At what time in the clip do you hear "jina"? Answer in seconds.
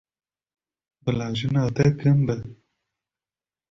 1.37-1.63